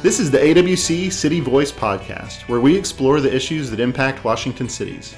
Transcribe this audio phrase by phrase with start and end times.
[0.00, 4.68] This is the AWC City Voice podcast, where we explore the issues that impact Washington
[4.68, 5.16] cities.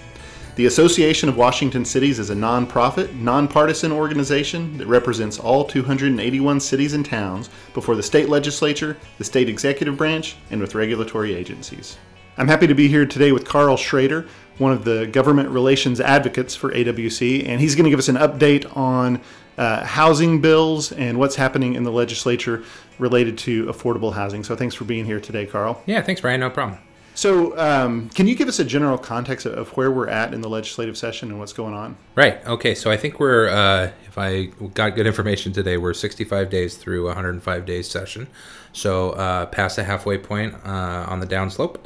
[0.57, 6.95] The Association of Washington Cities is a nonprofit, nonpartisan organization that represents all 281 cities
[6.95, 11.99] and towns before the state legislature, the state executive branch, and with regulatory agencies.
[12.39, 14.29] I'm happy to be here today with Carl Schroeder,
[14.59, 18.17] one of the government relations advocates for AWC, and he's going to give us an
[18.17, 19.21] update on
[19.59, 22.63] uh, housing bills and what's happening in the legislature
[22.99, 24.45] related to affordable housing.
[24.45, 25.83] So thanks for being here today, Carl.
[25.87, 26.41] Yeah, thanks, Brian.
[26.41, 26.79] No problem.
[27.15, 30.49] So, um, can you give us a general context of where we're at in the
[30.49, 31.97] legislative session and what's going on?
[32.15, 32.43] Right.
[32.47, 32.75] Okay.
[32.75, 34.45] So, I think we're, uh, if I
[34.75, 38.29] got good information today, we're 65 days through 105 days session.
[38.73, 41.77] So, uh, past the halfway point uh, on the downslope.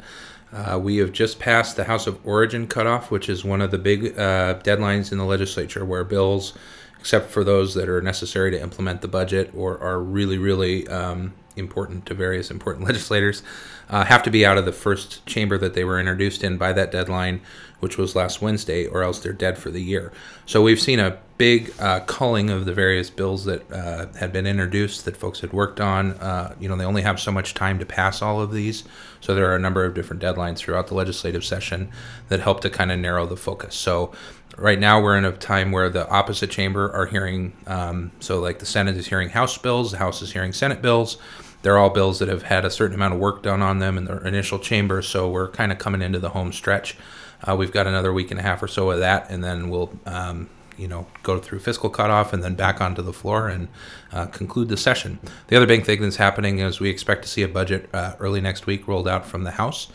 [0.55, 3.77] Uh, we have just passed the House of Origin cutoff, which is one of the
[3.77, 6.53] big uh, deadlines in the legislature where bills
[6.97, 11.31] except for those that are necessary to implement the budget or are really, really um,
[11.55, 13.43] important to various important legislators,
[13.89, 16.73] uh, have to be out of the first chamber that they were introduced in by
[16.73, 17.41] that deadline,
[17.79, 20.11] which was last Wednesday, or else they're dead for the year.
[20.45, 24.47] So we've seen a big uh, culling of the various bills that uh, had been
[24.47, 26.13] introduced that folks had worked on.
[26.13, 28.85] Uh, you know, they only have so much time to pass all of these,
[29.19, 31.91] so there are a number of different deadlines throughout the legislative session
[32.29, 33.75] that help to kind of narrow the focus.
[33.75, 34.13] So
[34.57, 38.59] right now we're in a time where the opposite chamber are hearing um, so like
[38.59, 41.17] the senate is hearing house bills the house is hearing senate bills
[41.65, 44.05] they're all bills that have had a certain amount of work done on them in
[44.05, 46.95] the initial chamber so we're kind of coming into the home stretch
[47.43, 49.91] uh, we've got another week and a half or so of that and then we'll
[50.05, 53.67] um, you know go through fiscal cutoff and then back onto the floor and
[54.13, 57.41] uh, conclude the session the other big thing that's happening is we expect to see
[57.41, 59.87] a budget uh, early next week rolled out from the house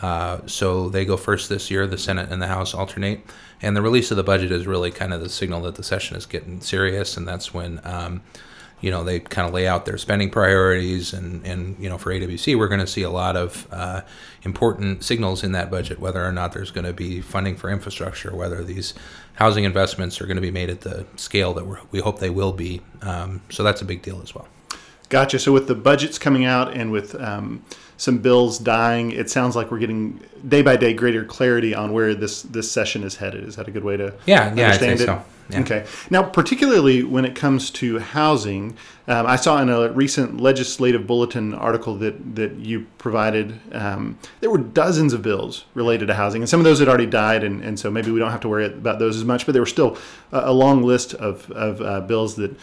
[0.00, 1.86] uh, so they go first this year.
[1.86, 3.20] The Senate and the House alternate,
[3.60, 6.16] and the release of the budget is really kind of the signal that the session
[6.16, 7.82] is getting serious, and that's when.
[7.84, 8.22] Um,
[8.80, 12.12] you know they kind of lay out their spending priorities and and you know for
[12.12, 14.02] AWC we're going to see a lot of uh,
[14.42, 18.34] important signals in that budget whether or not there's going to be funding for infrastructure
[18.34, 18.94] whether these
[19.34, 22.52] housing investments are going to be made at the scale that we hope they will
[22.52, 24.48] be um, so that's a big deal as well
[25.08, 27.62] gotcha so with the budgets coming out and with um,
[28.00, 29.12] some bills dying.
[29.12, 33.04] It sounds like we're getting day by day greater clarity on where this this session
[33.04, 33.44] is headed.
[33.44, 35.04] Is that a good way to yeah yeah understand it?
[35.04, 35.22] So.
[35.52, 35.60] Yeah.
[35.60, 35.86] Okay.
[36.10, 38.76] Now, particularly when it comes to housing,
[39.08, 44.50] um, I saw in a recent legislative bulletin article that that you provided, um, there
[44.50, 47.62] were dozens of bills related to housing, and some of those had already died, and,
[47.62, 49.46] and so maybe we don't have to worry about those as much.
[49.46, 49.98] But there were still
[50.32, 52.56] a, a long list of of uh, bills that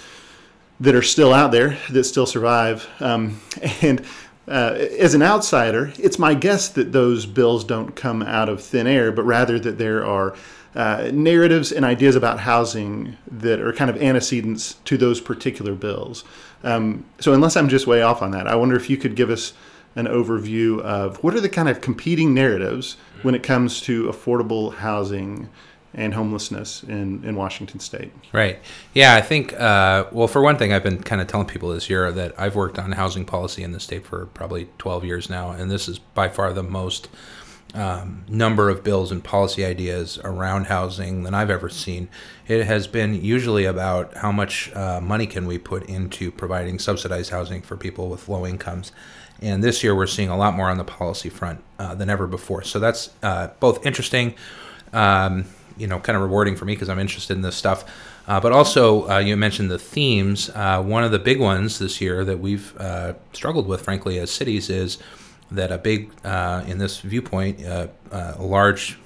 [0.79, 3.41] that are still out there that still survive, um,
[3.81, 4.05] and
[4.47, 8.87] uh, as an outsider, it's my guess that those bills don't come out of thin
[8.87, 10.35] air, but rather that there are
[10.77, 16.23] uh, narratives and ideas about housing that are kind of antecedents to those particular bills.
[16.63, 19.31] Um, so, unless I'm just way off on that, I wonder if you could give
[19.31, 19.53] us
[19.95, 24.75] an overview of what are the kind of competing narratives when it comes to affordable
[24.75, 25.49] housing
[25.95, 28.11] and homelessness in, in Washington state.
[28.31, 28.59] Right.
[28.93, 31.89] Yeah, I think, uh, well, for one thing, I've been kind of telling people this
[31.89, 35.49] year that I've worked on housing policy in the state for probably 12 years now,
[35.49, 37.09] and this is by far the most
[37.77, 42.09] um, number of bills and policy ideas around housing than I've ever seen.
[42.47, 47.29] It has been usually about how much uh, money can we put into providing subsidized
[47.29, 48.91] housing for people with low incomes.
[49.41, 52.25] And this year, we're seeing a lot more on the policy front uh, than ever
[52.25, 52.63] before.
[52.63, 54.33] So that's uh, both interesting.
[54.91, 55.45] Um,
[55.77, 57.85] you know kind of rewarding for me because I'm interested in this stuff.
[58.27, 60.49] Uh, but also, uh, you mentioned the themes.
[60.49, 62.73] Uh, one of the big ones this year that we've
[63.31, 64.97] struggled with, frankly, as cities, is
[65.51, 68.99] that a big, uh, in this viewpoint, uh, a large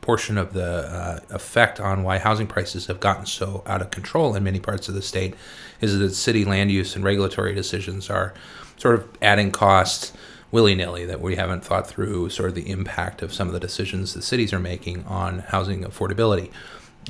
[0.00, 4.44] portion of the effect on why housing prices have gotten so out of control in
[4.44, 5.34] many parts of the state
[5.80, 8.34] is that city land use and regulatory decisions are
[8.76, 10.12] sort of adding costs
[10.54, 13.58] willy nilly, that we haven't thought through sort of the impact of some of the
[13.58, 16.48] decisions the cities are making on housing affordability.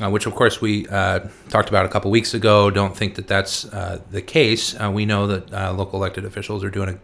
[0.02, 1.20] Uh, which of course we uh,
[1.50, 2.68] talked about a couple weeks ago.
[2.70, 4.74] Don't think that that's uh, the case.
[4.74, 6.98] Uh, we know that uh, local elected officials are doing, a,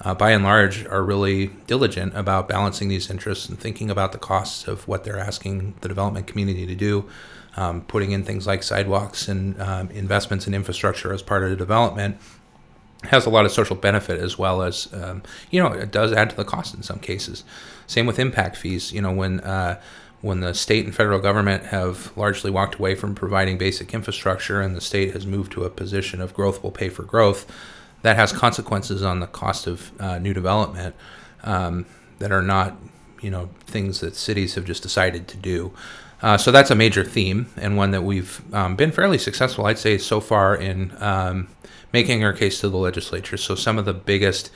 [0.00, 4.18] uh, by and large, are really diligent about balancing these interests and thinking about the
[4.18, 7.08] costs of what they're asking the development community to do,
[7.56, 11.56] um, putting in things like sidewalks and um, investments in infrastructure as part of the
[11.56, 12.18] development,
[13.04, 16.30] has a lot of social benefit as well as um, you know it does add
[16.30, 17.44] to the cost in some cases.
[17.86, 18.92] Same with impact fees.
[18.92, 19.80] You know when uh,
[20.24, 24.74] when the state and federal government have largely walked away from providing basic infrastructure and
[24.74, 27.46] the state has moved to a position of growth will pay for growth,
[28.04, 30.94] that has consequences on the cost of uh, new development
[31.42, 31.86] um,
[32.18, 32.76] that are not
[33.22, 35.72] you know things that cities have just decided to do.
[36.22, 39.78] Uh, so that's a major theme and one that we've um, been fairly successful, I'd
[39.78, 41.48] say, so far in um,
[41.92, 43.36] making our case to the legislature.
[43.36, 44.50] So some of the biggest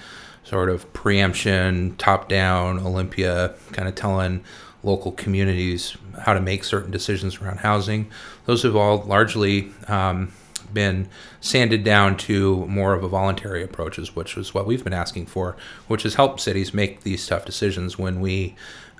[0.44, 4.44] sort of preemption, top down, Olympia, kind of telling
[4.82, 8.10] local communities how to make certain decisions around housing.
[8.46, 10.32] Those have all largely um,
[10.72, 11.08] been
[11.40, 15.56] sanded down to more of a voluntary approaches, which is what we've been asking for,
[15.86, 18.54] which has helped cities make these tough decisions when we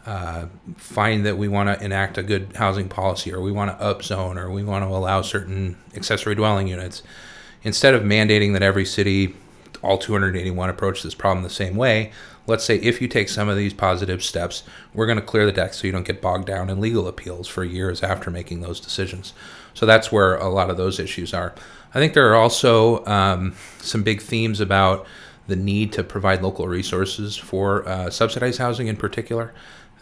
[0.06, 3.84] uh, find that we want to enact a good housing policy or we want to
[3.84, 7.02] upzone or we want to allow certain accessory dwelling units.
[7.62, 9.34] Instead of mandating that every city,
[9.82, 12.12] all 281 approach this problem the same way,
[12.46, 14.64] let's say if you take some of these positive steps,
[14.94, 17.46] we're going to clear the deck so you don't get bogged down in legal appeals
[17.46, 19.32] for years after making those decisions.
[19.74, 21.54] So that's where a lot of those issues are.
[21.94, 25.06] I think there are also um, some big themes about
[25.46, 29.54] the need to provide local resources for uh, subsidized housing in particular.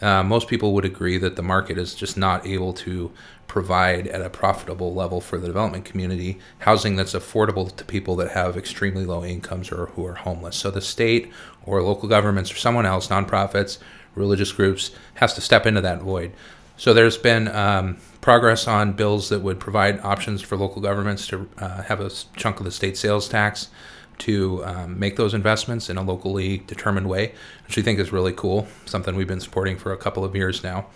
[0.02, 3.10] Uh, most people would agree that the market is just not able to
[3.46, 8.32] provide at a profitable level for the development community housing that's affordable to people that
[8.32, 10.56] have extremely low incomes or who are homeless.
[10.56, 11.32] So the state
[11.64, 13.78] or local governments or someone else, nonprofits,
[14.14, 16.32] religious groups, has to step into that void.
[16.76, 21.49] So there's been um, progress on bills that would provide options for local governments to
[21.56, 23.69] uh, have a chunk of the state sales tax
[24.18, 27.32] to um, make those investments in a locally determined way,
[27.66, 28.66] which we think is really cool.
[28.84, 30.86] Something we've been supporting for a couple of years now.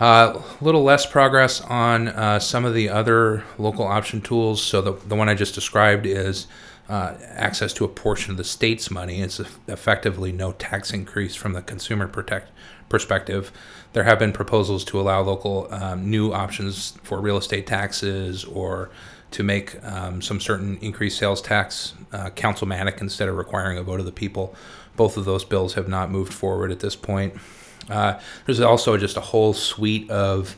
[0.00, 4.62] A uh, little less progress on uh, some of the other local option tools.
[4.62, 6.46] So the, the one I just described is
[6.88, 9.20] uh, access to a portion of the state's money.
[9.20, 12.50] It's effectively no tax increase from the consumer protect
[12.88, 13.52] perspective.
[13.92, 18.90] There have been proposals to allow local um, new options for real estate taxes or
[19.30, 24.00] to make um, some certain increased sales tax uh, councilmatic instead of requiring a vote
[24.00, 24.54] of the people.
[24.96, 27.34] Both of those bills have not moved forward at this point.
[27.88, 30.56] Uh, there's also just a whole suite of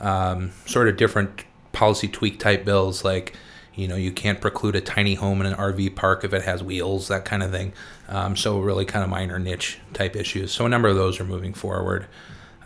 [0.00, 3.34] um, sort of different policy tweak type bills like
[3.74, 6.62] you know you can't preclude a tiny home in an rv park if it has
[6.62, 7.72] wheels that kind of thing
[8.08, 11.24] um, so really kind of minor niche type issues so a number of those are
[11.24, 12.06] moving forward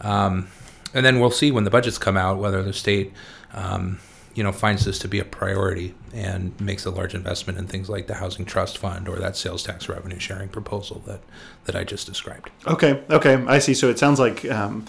[0.03, 0.47] um,
[0.93, 3.13] and then we'll see when the budgets come out whether the state
[3.55, 3.99] um,
[4.39, 7.91] you know finds this to be a priority and makes a large investment in things
[7.91, 11.21] like the housing trust fund or that sales tax revenue sharing proposal that
[11.65, 12.49] that I just described.
[12.65, 13.75] Okay, okay, I see.
[13.75, 14.87] So it sounds like um,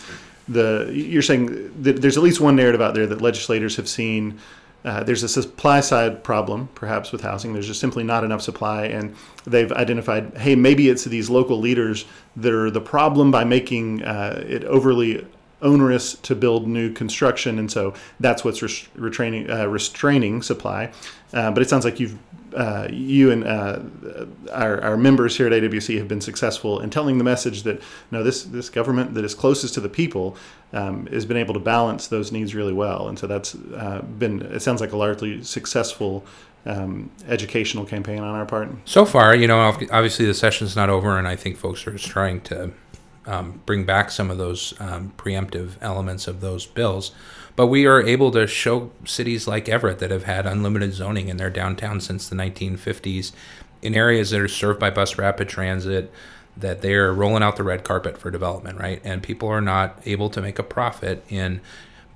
[0.47, 4.37] the you're saying there's at least one narrative out there that legislators have seen.
[4.85, 7.51] Uh, there's a supply side problem, perhaps with housing.
[7.53, 9.15] There's just simply not enough supply, and
[9.45, 12.05] they've identified, hey, maybe it's these local leaders
[12.37, 15.25] that are the problem by making uh, it overly
[15.61, 18.61] onerous to build new construction, and so that's what's
[18.95, 20.91] restraining, uh, restraining supply.
[21.33, 22.17] Uh, but it sounds like you've
[22.55, 23.79] uh, you and uh,
[24.51, 27.79] our, our, members here at AWC have been successful in telling the message that
[28.09, 30.35] no, this this government that is closest to the people
[30.73, 34.41] um, has been able to balance those needs really well, and so that's uh, been
[34.41, 36.25] it sounds like a largely successful
[36.65, 38.69] um, educational campaign on our part.
[38.85, 42.07] So far, you know, obviously the session's not over, and I think folks are just
[42.07, 42.71] trying to
[43.29, 47.11] um, bring back some of those um, preemptive elements of those bills.
[47.55, 51.37] But we are able to show cities like Everett that have had unlimited zoning in
[51.37, 53.31] their downtown since the 1950s
[53.81, 56.11] in areas that are served by bus rapid transit
[56.57, 58.99] that they're rolling out the red carpet for development, right?
[59.03, 61.61] And people are not able to make a profit in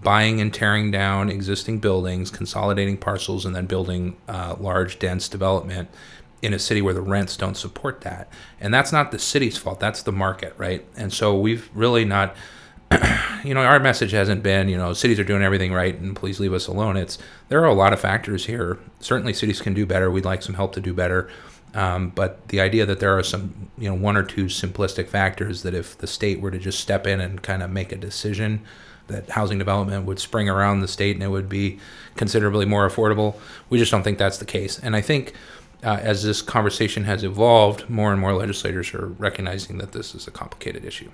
[0.01, 5.89] buying and tearing down existing buildings, consolidating parcels, and then building uh, large, dense development
[6.43, 8.27] in a city where the rents don't support that.
[8.59, 10.85] And that's not the city's fault, that's the market, right?
[10.95, 12.35] And so we've really not
[13.43, 16.39] you know, our message hasn't been, you know, cities are doing everything right and please
[16.39, 16.97] leave us alone.
[16.97, 18.77] It's there are a lot of factors here.
[18.99, 20.11] Certainly cities can do better.
[20.11, 21.29] We'd like some help to do better.
[21.73, 25.63] Um, but the idea that there are some, you know, one or two simplistic factors
[25.63, 28.61] that if the state were to just step in and kind of make a decision
[29.07, 31.79] that housing development would spring around the state and it would be
[32.15, 33.35] considerably more affordable,
[33.69, 34.77] we just don't think that's the case.
[34.77, 35.33] And I think
[35.83, 40.27] uh, as this conversation has evolved, more and more legislators are recognizing that this is
[40.27, 41.09] a complicated issue.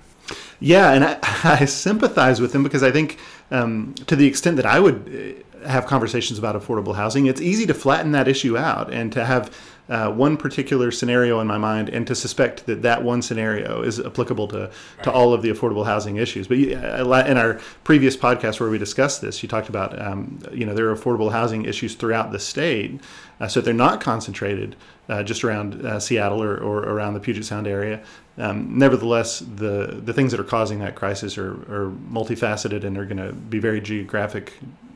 [0.60, 1.18] Yeah, and I,
[1.60, 3.18] I sympathize with them because I think
[3.50, 7.66] um, to the extent that I would uh, have conversations about affordable housing, it's easy
[7.66, 9.54] to flatten that issue out and to have
[9.90, 13.98] uh, one particular scenario in my mind and to suspect that that one scenario is
[13.98, 15.02] applicable to, right.
[15.02, 16.46] to all of the affordable housing issues.
[16.46, 20.64] But uh, in our previous podcast where we discussed this, you talked about, um, you
[20.64, 23.00] know, there are affordable housing issues throughout the state.
[23.40, 24.76] Uh, so they're not concentrated
[25.08, 28.00] uh, just around uh, Seattle or, or around the Puget Sound area.
[28.38, 33.04] Um, nevertheless, the, the things that are causing that crisis are, are multifaceted and are
[33.04, 34.52] going to be very geographic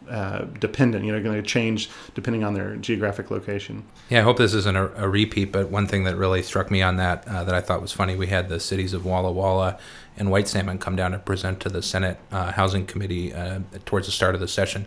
[0.09, 1.05] uh, dependent.
[1.05, 3.85] You know, going to change depending on their geographic location.
[4.09, 5.53] Yeah, I hope this isn't a, a repeat.
[5.53, 8.17] But one thing that really struck me on that uh, that I thought was funny,
[8.17, 9.79] we had the cities of Walla Walla
[10.17, 14.07] and White Salmon come down and present to the Senate uh, Housing Committee uh, towards
[14.07, 14.87] the start of the session.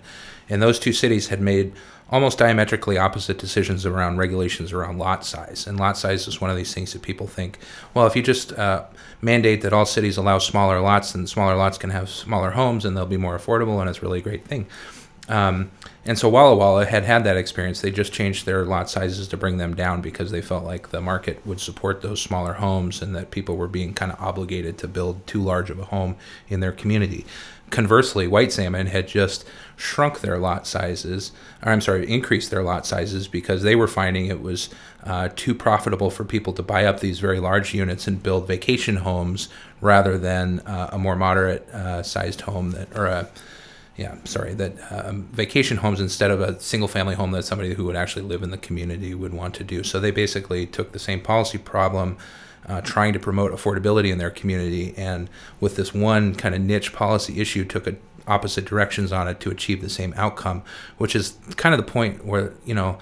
[0.49, 1.73] And those two cities had made
[2.09, 5.67] almost diametrically opposite decisions around regulations around lot size.
[5.67, 7.59] And lot size is one of these things that people think,
[7.93, 8.85] well, if you just uh,
[9.21, 12.95] mandate that all cities allow smaller lots, then smaller lots can have smaller homes and
[12.95, 14.67] they'll be more affordable, and it's really a great thing.
[15.29, 15.71] Um,
[16.05, 17.81] and so Walla Walla had had that experience.
[17.81, 21.01] They just changed their lot sizes to bring them down because they felt like the
[21.01, 24.87] market would support those smaller homes and that people were being kind of obligated to
[24.87, 26.15] build too large of a home
[26.47, 27.25] in their community.
[27.69, 32.85] Conversely, White Salmon had just shrunk their lot sizes, or I'm sorry, increased their lot
[32.85, 34.69] sizes because they were finding it was
[35.03, 38.97] uh, too profitable for people to buy up these very large units and build vacation
[38.97, 39.49] homes
[39.81, 43.27] rather than uh, a more moderate uh, sized home that, or a
[43.97, 47.83] yeah, sorry, that um, vacation homes instead of a single family home that somebody who
[47.85, 49.83] would actually live in the community would want to do.
[49.83, 52.17] So they basically took the same policy problem,
[52.67, 56.93] uh, trying to promote affordability in their community, and with this one kind of niche
[56.93, 57.95] policy issue, took a
[58.27, 60.61] opposite directions on it to achieve the same outcome,
[60.97, 62.99] which is kind of the point where, you know,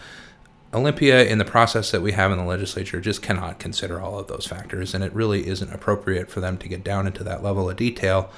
[0.72, 4.28] Olympia in the process that we have in the legislature just cannot consider all of
[4.28, 7.70] those factors, and it really isn't appropriate for them to get down into that level
[7.70, 8.30] of detail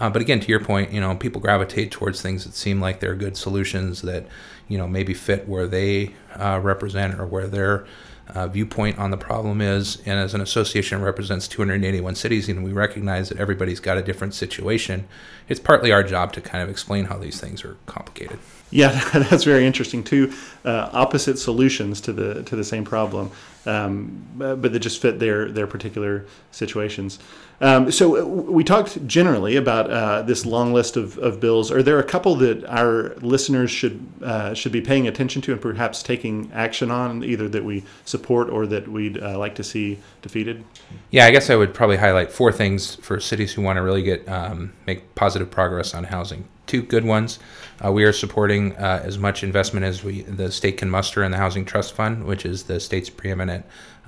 [0.00, 3.00] uh, but again, to your point, you know, people gravitate towards things that seem like
[3.00, 4.26] they're good solutions that,
[4.66, 7.86] you know, maybe fit where they uh, represent or where their
[8.34, 10.00] uh, viewpoint on the problem is.
[10.06, 14.34] And as an association represents 281 cities, and we recognize that everybody's got a different
[14.34, 15.06] situation,
[15.48, 18.38] it's partly our job to kind of explain how these things are complicated.
[18.70, 20.32] Yeah, that's very interesting too.
[20.64, 23.30] Uh, opposite solutions to the to the same problem,
[23.66, 27.18] um, but that just fit their their particular situations.
[27.62, 31.70] Um, so uh, we talked generally about uh, this long list of, of bills.
[31.70, 35.60] Are there a couple that our listeners should uh, should be paying attention to and
[35.60, 39.98] perhaps taking action on, either that we support or that we'd uh, like to see
[40.22, 40.64] defeated?
[41.10, 44.02] Yeah, I guess I would probably highlight four things for cities who want to really
[44.02, 46.48] get um, make positive progress on housing.
[46.66, 47.40] Two good ones.
[47.84, 51.30] Uh, we are supporting uh, as much investment as we the state can muster in
[51.30, 53.49] the Housing Trust Fund, which is the state's preeminent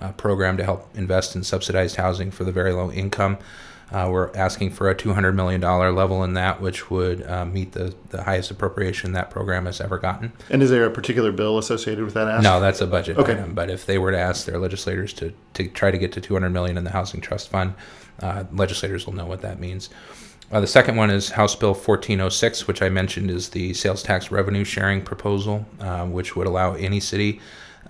[0.00, 3.38] uh, program to help invest in subsidized housing for the very low income.
[3.92, 7.94] Uh, we're asking for a $200 million level in that, which would uh, meet the,
[8.08, 10.32] the highest appropriation that program has ever gotten.
[10.48, 12.42] And is there a particular bill associated with that ask?
[12.42, 13.32] No, that's a budget okay.
[13.32, 13.52] item.
[13.52, 16.48] But if they were to ask their legislators to, to try to get to 200
[16.48, 17.74] million in the Housing Trust Fund,
[18.20, 19.90] uh, legislators will know what that means.
[20.50, 24.30] Uh, the second one is House Bill 1406, which I mentioned is the sales tax
[24.30, 27.40] revenue sharing proposal, uh, which would allow any city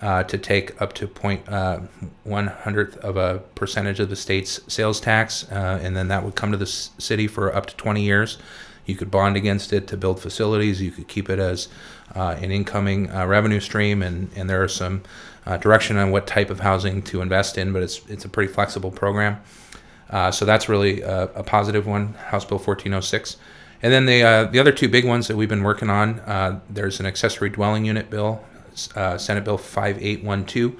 [0.01, 1.79] uh, to take up to point uh,
[2.23, 6.35] one hundredth of a percentage of the state's sales tax, uh, and then that would
[6.35, 8.37] come to the city for up to 20 years.
[8.85, 10.81] You could bond against it to build facilities.
[10.81, 11.69] You could keep it as
[12.15, 15.03] uh, an incoming uh, revenue stream, and, and there are some
[15.45, 18.51] uh, direction on what type of housing to invest in, but it's it's a pretty
[18.51, 19.41] flexible program.
[20.31, 23.37] so that's really a, a, positive one, House Bill 1406.
[23.81, 27.05] And then the the other two big ones that we've been working on, there's an
[27.05, 28.43] accessory dwelling unit bill
[28.95, 30.75] uh, Senate Bill 5812,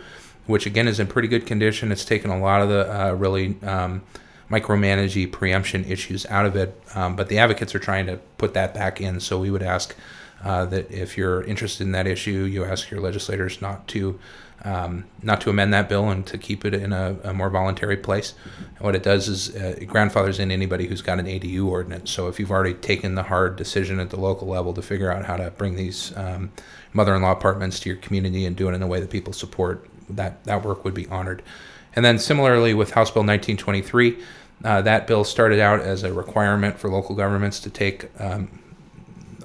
[0.47, 1.91] which again is in pretty good condition.
[1.91, 4.03] It's taken a lot of the uh, really um,
[4.49, 8.73] micromanaging preemption issues out of it, um, but the advocates are trying to put that
[8.73, 9.19] back in.
[9.19, 9.95] So we would ask
[10.43, 14.19] uh, that if you're interested in that issue, you ask your legislators not to
[14.65, 17.97] um, not to amend that bill and to keep it in a, a more voluntary
[17.97, 18.33] place.
[18.77, 22.11] And what it does is uh, it grandfathers in anybody who's got an ADU ordinance.
[22.11, 25.25] So if you've already taken the hard decision at the local level to figure out
[25.25, 26.51] how to bring these um,
[26.93, 30.41] mother-in-law apartments to your community and do it in a way that people support, that
[30.45, 31.43] that work would be honored.
[31.95, 34.17] And then similarly with House Bill 1923,
[34.63, 38.62] uh, that bill started out as a requirement for local governments to take um,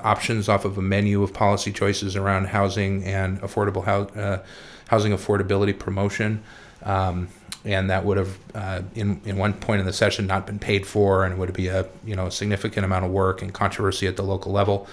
[0.02, 3.86] options off of a menu of policy choices around housing and affordable
[4.16, 4.42] uh,
[4.88, 6.42] housing affordability promotion.
[6.82, 7.28] Um,
[7.64, 10.86] and that would have, uh, in, in one point in the session, not been paid
[10.86, 14.16] for, and it would be a you know significant amount of work and controversy at
[14.16, 14.86] the local level.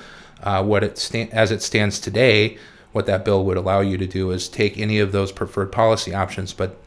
[0.43, 2.57] Uh, what it sta- as it stands today,
[2.91, 6.13] what that bill would allow you to do is take any of those preferred policy
[6.13, 6.81] options, but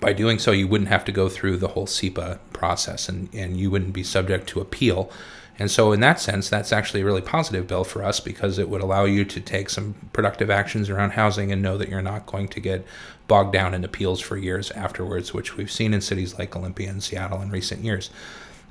[0.00, 3.56] by doing so, you wouldn't have to go through the whole SEPA process, and, and
[3.56, 5.10] you wouldn't be subject to appeal.
[5.58, 8.68] And so, in that sense, that's actually a really positive bill for us because it
[8.68, 12.26] would allow you to take some productive actions around housing and know that you're not
[12.26, 12.86] going to get
[13.28, 17.02] bogged down in appeals for years afterwards, which we've seen in cities like Olympia and
[17.02, 18.10] Seattle in recent years.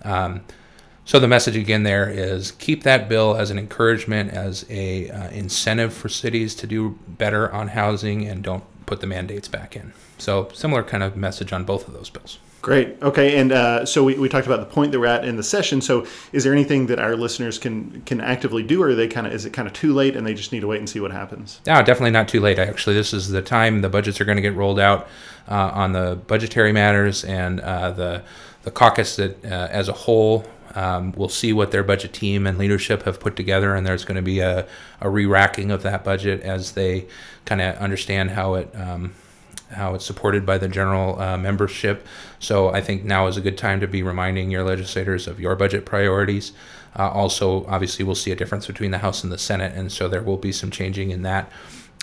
[0.03, 0.41] Um,
[1.05, 5.29] so the message again there is keep that bill as an encouragement, as a uh,
[5.29, 9.93] incentive for cities to do better on housing, and don't put the mandates back in.
[10.17, 12.37] So similar kind of message on both of those bills.
[12.61, 13.01] Great.
[13.01, 15.43] Okay, and uh, so we, we talked about the point that we're at in the
[15.43, 15.81] session.
[15.81, 19.25] So, is there anything that our listeners can can actively do, or are they kind
[19.25, 20.99] of is it kind of too late and they just need to wait and see
[20.99, 21.59] what happens?
[21.65, 22.59] No, definitely not too late.
[22.59, 25.07] Actually, this is the time the budgets are going to get rolled out
[25.47, 28.23] uh, on the budgetary matters and uh, the
[28.63, 32.59] the caucus that, uh, as a whole, um, we'll see what their budget team and
[32.59, 34.67] leadership have put together, and there's going to be a,
[34.99, 37.07] a re-racking of that budget as they
[37.45, 39.13] kind of understand how it um,
[39.71, 42.05] how it's supported by the general uh, membership.
[42.39, 45.55] So I think now is a good time to be reminding your legislators of your
[45.55, 46.53] budget priorities.
[46.97, 50.07] Uh, also, obviously, we'll see a difference between the House and the Senate, and so
[50.07, 51.51] there will be some changing in that.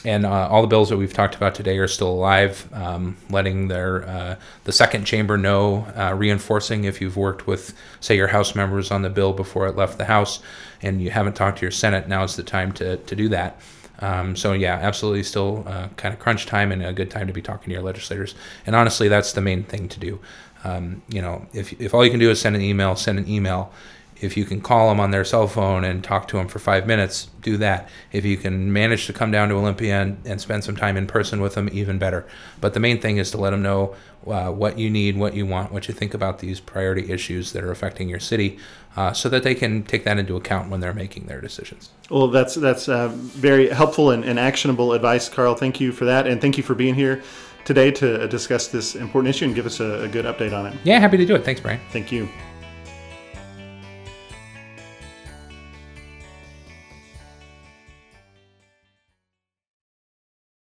[0.04, 3.68] And uh, all the bills that we've talked about today are still alive, um, letting
[3.68, 8.54] their uh, the second chamber know, uh, reinforcing if you've worked with, say, your House
[8.54, 10.40] members on the bill before it left the House,
[10.80, 12.08] and you haven't talked to your Senate.
[12.08, 13.60] Now is the time to to do that.
[14.00, 17.32] Um, so yeah, absolutely, still uh, kind of crunch time and a good time to
[17.32, 18.34] be talking to your legislators.
[18.66, 20.20] And honestly, that's the main thing to do.
[20.64, 23.28] Um, you know, if if all you can do is send an email, send an
[23.28, 23.72] email.
[24.20, 26.86] If you can call them on their cell phone and talk to them for five
[26.86, 27.88] minutes, do that.
[28.12, 31.06] If you can manage to come down to Olympia and, and spend some time in
[31.06, 32.26] person with them, even better.
[32.60, 33.94] But the main thing is to let them know
[34.26, 37.62] uh, what you need, what you want, what you think about these priority issues that
[37.62, 38.58] are affecting your city,
[38.96, 41.90] uh, so that they can take that into account when they're making their decisions.
[42.10, 45.54] Well, that's that's uh, very helpful and, and actionable advice, Carl.
[45.54, 47.22] Thank you for that, and thank you for being here
[47.64, 50.76] today to discuss this important issue and give us a, a good update on it.
[50.84, 51.44] Yeah, happy to do it.
[51.44, 51.80] Thanks, Brian.
[51.90, 52.28] Thank you.